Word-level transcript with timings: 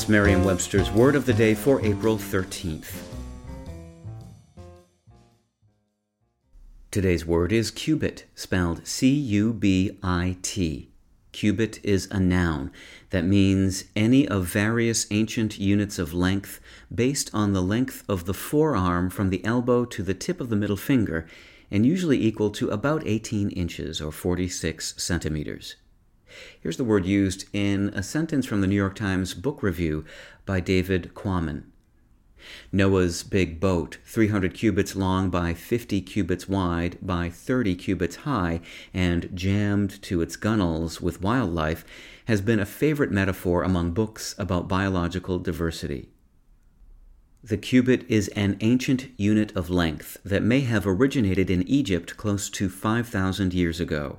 It's 0.00 0.08
Merriam 0.08 0.44
Webster's 0.44 0.90
Word 0.90 1.14
of 1.14 1.26
the 1.26 1.34
Day 1.34 1.54
for 1.54 1.84
April 1.84 2.16
13th. 2.16 3.02
Today's 6.90 7.26
word 7.26 7.52
is 7.52 7.70
cubit, 7.70 8.24
spelled 8.34 8.86
C 8.86 9.10
U 9.10 9.52
B 9.52 9.98
I 10.02 10.38
T. 10.40 10.88
Cubit 11.32 11.80
is 11.84 12.08
a 12.10 12.18
noun 12.18 12.72
that 13.10 13.26
means 13.26 13.84
any 13.94 14.26
of 14.26 14.46
various 14.46 15.06
ancient 15.10 15.58
units 15.58 15.98
of 15.98 16.14
length 16.14 16.60
based 16.92 17.30
on 17.34 17.52
the 17.52 17.60
length 17.62 18.02
of 18.08 18.24
the 18.24 18.32
forearm 18.32 19.10
from 19.10 19.28
the 19.28 19.44
elbow 19.44 19.84
to 19.84 20.02
the 20.02 20.14
tip 20.14 20.40
of 20.40 20.48
the 20.48 20.56
middle 20.56 20.78
finger, 20.78 21.26
and 21.70 21.84
usually 21.84 22.24
equal 22.24 22.48
to 22.52 22.70
about 22.70 23.06
18 23.06 23.50
inches 23.50 24.00
or 24.00 24.10
46 24.10 24.94
centimeters. 24.96 25.76
Here's 26.60 26.76
the 26.76 26.84
word 26.84 27.06
used 27.06 27.46
in 27.52 27.88
a 27.90 28.02
sentence 28.02 28.46
from 28.46 28.60
the 28.60 28.66
New 28.66 28.76
York 28.76 28.94
Times 28.94 29.34
Book 29.34 29.62
Review 29.62 30.04
by 30.46 30.60
David 30.60 31.12
Quammen. 31.14 31.64
Noah's 32.72 33.22
big 33.22 33.60
boat, 33.60 33.98
300 34.04 34.54
cubits 34.54 34.96
long 34.96 35.30
by 35.30 35.54
50 35.54 36.00
cubits 36.00 36.48
wide 36.48 36.96
by 37.02 37.28
30 37.28 37.74
cubits 37.74 38.16
high, 38.16 38.60
and 38.94 39.30
jammed 39.34 40.00
to 40.02 40.22
its 40.22 40.36
gunwales 40.36 41.00
with 41.00 41.20
wildlife, 41.20 41.84
has 42.26 42.40
been 42.40 42.60
a 42.60 42.66
favorite 42.66 43.10
metaphor 43.10 43.62
among 43.62 43.92
books 43.92 44.34
about 44.38 44.68
biological 44.68 45.38
diversity. 45.38 46.08
The 47.42 47.56
cubit 47.56 48.04
is 48.08 48.28
an 48.28 48.56
ancient 48.60 49.08
unit 49.16 49.54
of 49.56 49.70
length 49.70 50.18
that 50.24 50.42
may 50.42 50.60
have 50.60 50.86
originated 50.86 51.50
in 51.50 51.66
Egypt 51.66 52.16
close 52.16 52.50
to 52.50 52.68
5,000 52.68 53.54
years 53.54 53.80
ago. 53.80 54.18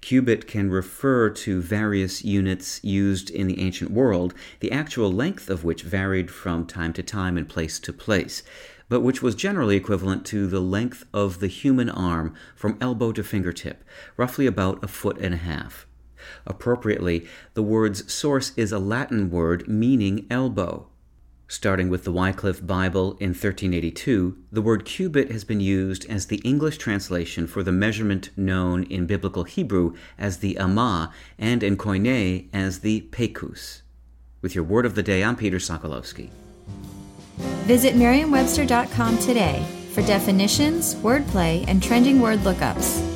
Cubit 0.00 0.46
can 0.46 0.70
refer 0.70 1.30
to 1.30 1.60
various 1.60 2.24
units 2.24 2.82
used 2.84 3.30
in 3.30 3.46
the 3.46 3.60
ancient 3.60 3.90
world, 3.90 4.34
the 4.60 4.72
actual 4.72 5.12
length 5.12 5.50
of 5.50 5.64
which 5.64 5.82
varied 5.82 6.30
from 6.30 6.66
time 6.66 6.92
to 6.92 7.02
time 7.02 7.36
and 7.36 7.48
place 7.48 7.78
to 7.80 7.92
place, 7.92 8.42
but 8.88 9.00
which 9.00 9.22
was 9.22 9.34
generally 9.34 9.76
equivalent 9.76 10.24
to 10.26 10.46
the 10.46 10.60
length 10.60 11.04
of 11.12 11.40
the 11.40 11.48
human 11.48 11.90
arm 11.90 12.34
from 12.54 12.78
elbow 12.80 13.12
to 13.12 13.24
fingertip, 13.24 13.84
roughly 14.16 14.46
about 14.46 14.82
a 14.82 14.88
foot 14.88 15.18
and 15.18 15.34
a 15.34 15.38
half. 15.38 15.86
Appropriately, 16.46 17.26
the 17.54 17.62
word's 17.62 18.12
source 18.12 18.52
is 18.56 18.72
a 18.72 18.78
Latin 18.78 19.30
word 19.30 19.68
meaning 19.68 20.26
elbow. 20.30 20.88
Starting 21.48 21.88
with 21.88 22.02
the 22.02 22.10
Wycliffe 22.10 22.66
Bible 22.66 23.12
in 23.20 23.28
1382, 23.28 24.36
the 24.50 24.60
word 24.60 24.84
cubit 24.84 25.30
has 25.30 25.44
been 25.44 25.60
used 25.60 26.04
as 26.06 26.26
the 26.26 26.38
English 26.38 26.76
translation 26.76 27.46
for 27.46 27.62
the 27.62 27.70
measurement 27.70 28.30
known 28.36 28.82
in 28.84 29.06
biblical 29.06 29.44
Hebrew 29.44 29.94
as 30.18 30.38
the 30.38 30.56
ammah 30.56 31.12
and 31.38 31.62
in 31.62 31.76
Koine 31.76 32.48
as 32.52 32.80
the 32.80 33.02
péchus. 33.12 33.82
With 34.42 34.56
your 34.56 34.64
word 34.64 34.84
of 34.86 34.96
the 34.96 35.04
day, 35.04 35.22
I'm 35.22 35.36
Peter 35.36 35.58
Sokolowski. 35.58 36.30
Visit 37.66 37.94
merriam-webster.com 37.94 39.18
today 39.18 39.64
for 39.92 40.02
definitions, 40.02 40.96
wordplay, 40.96 41.64
and 41.68 41.80
trending 41.80 42.20
word 42.20 42.40
lookups. 42.40 43.15